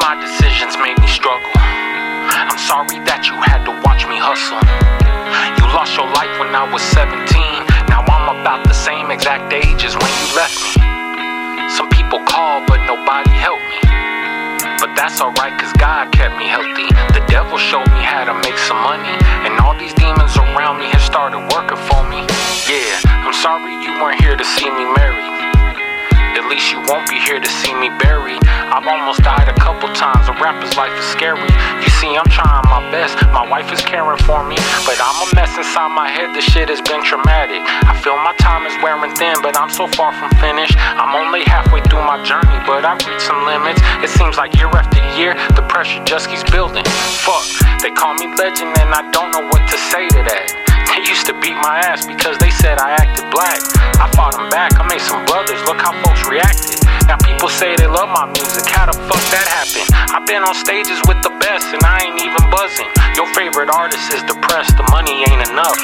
my 0.00 0.16
decisions 0.16 0.76
made 0.80 0.96
me 0.98 1.06
struggle. 1.06 1.52
I'm 1.54 2.56
sorry 2.56 2.98
that 3.04 3.28
you 3.28 3.36
had 3.44 3.68
to 3.68 3.72
watch 3.84 4.08
me 4.08 4.16
hustle. 4.16 4.58
You 5.60 5.64
lost 5.76 5.94
your 5.94 6.08
life 6.16 6.32
when 6.40 6.56
I 6.56 6.64
was 6.64 6.80
17. 6.96 7.28
Now 7.86 8.02
I'm 8.08 8.40
about 8.40 8.64
the 8.64 8.74
same 8.74 9.12
exact 9.12 9.52
age 9.52 9.84
as 9.84 9.94
when 9.94 10.08
you 10.08 10.26
left 10.34 10.56
me. 10.74 10.82
Some 11.68 11.92
people 11.92 12.18
call, 12.24 12.64
but 12.66 12.80
nobody 12.88 13.30
helped 13.36 13.62
me. 13.62 13.78
But 14.80 14.96
that's 14.96 15.20
alright, 15.20 15.54
cause 15.60 15.72
God 15.76 16.10
kept 16.16 16.40
me 16.40 16.48
healthy. 16.48 16.88
The 17.12 17.22
devil 17.28 17.60
showed 17.60 17.86
me 17.92 18.00
how 18.00 18.24
to 18.24 18.34
make 18.40 18.56
some 18.56 18.80
money. 18.80 19.12
And 19.44 19.60
all 19.60 19.76
these 19.76 19.94
demons 19.94 20.32
around 20.36 20.80
me 20.80 20.88
have 20.90 21.04
started 21.04 21.44
working 21.52 21.80
for 21.86 22.02
me. 22.08 22.24
Yeah, 22.64 23.04
I'm 23.20 23.36
sorry 23.36 23.76
you 23.84 23.92
weren't 24.00 24.20
here 24.20 24.36
to 24.36 24.46
see 24.56 24.68
me 24.72 24.84
married. 24.96 25.39
Least 26.50 26.74
you 26.74 26.82
won't 26.90 27.06
be 27.06 27.14
here 27.22 27.38
to 27.38 27.50
see 27.62 27.70
me 27.78 27.86
buried. 28.02 28.42
I've 28.42 28.82
almost 28.82 29.22
died 29.22 29.46
a 29.46 29.54
couple 29.54 29.86
times. 29.94 30.26
A 30.26 30.34
rapper's 30.42 30.74
life 30.74 30.90
is 30.98 31.06
scary. 31.06 31.46
You 31.78 31.90
see, 32.02 32.10
I'm 32.18 32.26
trying 32.26 32.66
my 32.66 32.82
best. 32.90 33.14
My 33.30 33.46
wife 33.46 33.70
is 33.70 33.78
caring 33.86 34.18
for 34.26 34.42
me. 34.42 34.58
But 34.82 34.98
I'm 34.98 35.14
a 35.22 35.28
mess 35.38 35.54
inside 35.54 35.94
my 35.94 36.10
head. 36.10 36.34
This 36.34 36.42
shit 36.50 36.66
has 36.66 36.82
been 36.82 37.06
traumatic. 37.06 37.62
I 37.86 37.94
feel 38.02 38.18
my 38.18 38.34
time 38.42 38.66
is 38.66 38.74
wearing 38.82 39.14
thin, 39.14 39.38
but 39.46 39.54
I'm 39.54 39.70
so 39.70 39.86
far 39.94 40.10
from 40.10 40.34
finished. 40.42 40.74
I'm 40.98 41.14
only 41.14 41.46
halfway 41.46 41.86
through 41.86 42.02
my 42.02 42.18
journey, 42.26 42.58
but 42.66 42.82
I've 42.82 42.98
reached 43.06 43.30
some 43.30 43.46
limits. 43.46 43.78
It 44.02 44.10
seems 44.10 44.34
like 44.34 44.50
year 44.58 44.74
after 44.74 44.98
year, 45.14 45.38
the 45.54 45.62
pressure 45.70 46.02
just 46.02 46.34
keeps 46.34 46.42
building. 46.50 46.82
Fuck, 47.22 47.46
they 47.78 47.94
call 47.94 48.18
me 48.18 48.26
legend, 48.34 48.74
and 48.74 48.90
I 48.90 49.06
don't 49.14 49.30
know 49.30 49.46
what 49.54 49.62
to 49.70 49.78
say 49.78 50.10
to 50.18 50.20
that. 50.26 50.70
They 50.90 51.06
used 51.06 51.30
to 51.30 51.34
beat 51.38 51.54
my 51.62 51.78
ass 51.86 52.04
because 52.04 52.36
they 52.42 52.50
said 52.50 52.82
I 52.82 52.90
acted 52.98 53.30
black. 53.30 53.62
I 54.02 54.10
fought 54.18 54.34
them 54.34 54.50
back, 54.50 54.69
say 57.60 57.76
they 57.76 57.92
love 57.92 58.08
my 58.08 58.24
music, 58.32 58.64
how 58.72 58.88
the 58.88 58.96
fuck 59.04 59.20
that 59.36 59.44
happened? 59.52 59.84
I've 60.16 60.24
been 60.24 60.40
on 60.40 60.56
stages 60.56 60.96
with 61.04 61.20
the 61.20 61.28
best 61.44 61.68
and 61.76 61.84
I 61.84 62.08
ain't 62.08 62.16
even 62.16 62.40
buzzing. 62.48 62.88
Your 63.20 63.28
favorite 63.36 63.68
artist 63.68 64.08
is 64.16 64.24
depressed, 64.24 64.80
the 64.80 64.86
money 64.88 65.20
ain't 65.28 65.44
enough. 65.44 65.76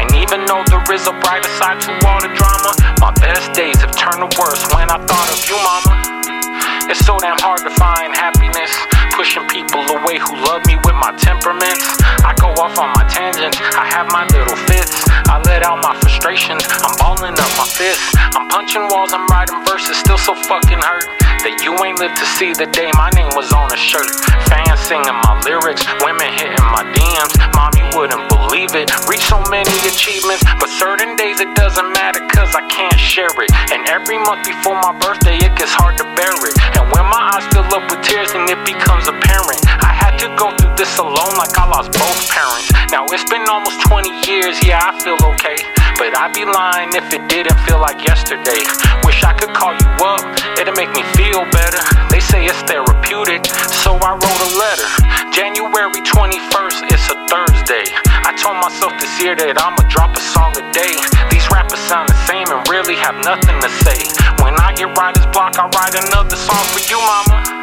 And 0.00 0.08
even 0.16 0.48
though 0.48 0.64
there 0.72 0.80
is 0.88 1.04
a 1.04 1.12
brighter 1.20 1.52
side 1.60 1.84
to 1.84 1.92
all 2.08 2.24
the 2.24 2.32
drama, 2.32 2.72
my 3.04 3.12
best 3.20 3.52
days 3.52 3.76
have 3.84 3.92
turned 3.92 4.24
to 4.24 4.30
worse 4.40 4.64
when 4.72 4.88
I 4.88 4.96
thought 5.04 5.28
of 5.28 5.40
you, 5.44 5.60
mama. 5.60 6.18
It's 6.88 7.04
so 7.04 7.20
damn 7.20 7.36
hard 7.44 7.60
to 7.60 7.72
find 7.76 8.16
happiness. 8.16 8.72
Pushing 9.12 9.44
people 9.52 9.84
away 10.00 10.16
who 10.16 10.32
love 10.48 10.64
me 10.64 10.80
with 10.88 10.96
my 10.96 11.12
temperaments. 11.20 11.84
I 12.24 12.32
go 12.40 12.48
off 12.56 12.80
on 12.80 12.88
my 12.96 13.04
tangents, 13.04 13.60
I 13.76 13.84
have 13.84 14.08
my 14.08 14.24
little 14.32 14.56
fits. 14.64 15.04
I 15.28 15.36
let 15.44 15.62
out 15.62 15.84
my 15.84 15.92
frustrations, 16.00 16.64
I'm 16.80 16.96
balling 16.96 17.36
up 17.36 17.52
my 17.60 17.68
fists. 17.68 18.16
I'm 18.32 18.48
punching 18.48 18.88
walls, 18.88 19.12
I'm 19.12 19.28
writing 19.28 19.60
verses, 19.68 20.00
still 20.00 20.16
so 20.16 20.34
fucking 20.48 20.80
hurt. 20.80 21.04
That 21.44 21.62
you 21.62 21.70
ain't 21.84 22.00
lived 22.02 22.18
to 22.18 22.26
see 22.34 22.50
the 22.56 22.66
day 22.74 22.90
my 22.98 23.12
name 23.14 23.30
was 23.36 23.52
on 23.52 23.70
a 23.70 23.78
shirt. 23.78 24.08
Fans 24.50 24.80
singing 24.82 25.14
my 25.22 25.38
lyrics, 25.46 25.86
women 26.02 26.26
hitting 26.34 26.66
my 26.74 26.82
DMs. 26.96 27.36
Mom, 27.54 27.70
you 27.78 27.86
wouldn't 27.94 28.26
believe 28.26 28.74
it. 28.74 28.90
Reach 29.06 29.22
so 29.28 29.38
many 29.52 29.70
achievements, 29.86 30.42
but 30.58 30.72
certain 30.80 31.14
days 31.14 31.38
it 31.38 31.52
doesn't 31.54 31.92
matter 31.94 32.24
cause 32.34 32.50
I 32.56 32.64
can't 32.66 32.98
share 32.98 33.30
it. 33.30 33.50
And 33.70 33.86
every 33.86 34.18
month 34.18 34.42
before 34.48 34.80
my 34.82 34.96
birthday, 34.98 35.38
it 35.38 35.54
gets 35.54 35.70
hard 35.70 35.94
to 36.02 36.06
bear 36.18 36.34
it. 36.34 36.54
And 36.74 36.90
when 36.90 37.06
my 37.06 37.36
eyes 37.36 37.46
fill 37.54 37.68
up 37.70 37.84
with 37.86 38.02
tears 38.02 38.34
and 38.34 38.48
it 38.50 38.58
becomes 38.66 39.06
apparent, 39.06 39.62
I 39.84 39.87
go 40.38 40.54
through 40.54 40.72
this 40.78 40.94
alone 41.02 41.34
like 41.34 41.50
I 41.58 41.66
lost 41.66 41.90
both 41.90 42.22
parents. 42.30 42.70
Now 42.94 43.04
it's 43.10 43.26
been 43.26 43.42
almost 43.50 43.82
20 43.90 44.06
years, 44.30 44.54
yeah, 44.62 44.78
I 44.78 44.94
feel 45.02 45.18
okay. 45.34 45.58
But 45.98 46.14
I'd 46.14 46.30
be 46.30 46.46
lying 46.46 46.94
if 46.94 47.10
it 47.10 47.26
didn't 47.26 47.58
feel 47.66 47.82
like 47.82 47.98
yesterday. 48.06 48.62
Wish 49.02 49.18
I 49.26 49.34
could 49.34 49.50
call 49.50 49.74
you 49.74 49.90
up, 50.06 50.22
it'd 50.54 50.78
make 50.78 50.94
me 50.94 51.02
feel 51.18 51.42
better. 51.50 51.82
They 52.06 52.22
say 52.22 52.46
it's 52.46 52.62
therapeutic, 52.70 53.50
so 53.82 53.98
I 53.98 54.14
wrote 54.14 54.42
a 54.46 54.50
letter. 54.54 54.88
January 55.34 56.02
21st, 56.06 56.86
it's 56.86 57.06
a 57.10 57.18
Thursday. 57.26 57.90
I 58.22 58.30
told 58.38 58.62
myself 58.62 58.94
this 59.02 59.10
year 59.18 59.34
that 59.34 59.58
I'ma 59.58 59.82
drop 59.90 60.14
a 60.14 60.22
song 60.22 60.54
a 60.54 60.64
day. 60.70 60.94
These 61.34 61.50
rappers 61.50 61.82
sound 61.90 62.06
the 62.06 62.18
same 62.30 62.46
and 62.46 62.62
really 62.70 62.94
have 62.94 63.18
nothing 63.26 63.58
to 63.58 63.70
say. 63.82 64.06
When 64.46 64.54
I 64.62 64.70
get 64.78 64.94
writer's 64.94 65.26
block, 65.34 65.58
I 65.58 65.66
write 65.74 65.98
another 65.98 66.38
song 66.38 66.62
for 66.70 66.82
you, 66.86 66.98
mama. 67.02 67.57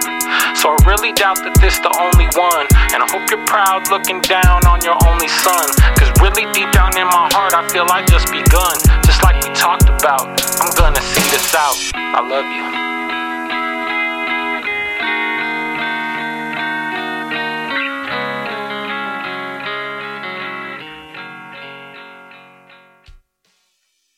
So 0.66 0.74
I 0.74 0.90
really 0.90 1.14
doubt 1.14 1.38
that 1.46 1.54
this 1.62 1.78
the 1.78 1.94
only 1.94 2.26
one. 2.34 2.66
And 2.90 2.98
I 2.98 3.08
hope 3.14 3.30
you're 3.30 3.46
proud 3.46 3.86
looking 3.94 4.18
down 4.26 4.66
on 4.66 4.82
your 4.82 4.98
only 5.06 5.30
son. 5.30 5.70
Cause 5.94 6.10
really 6.18 6.50
deep 6.58 6.74
down 6.74 6.98
in 6.98 7.06
my 7.06 7.30
heart, 7.38 7.54
I 7.54 7.62
feel 7.70 7.86
I 7.86 8.02
just 8.10 8.34
begun. 8.34 8.74
Just 9.06 9.22
like 9.22 9.38
we 9.46 9.54
talked 9.54 9.86
about, 9.86 10.26
I'm 10.26 10.74
gonna 10.74 11.06
see 11.14 11.22
this 11.30 11.54
out. 11.54 11.78
I 11.94 12.26
love 12.26 12.50
you. 12.50 12.95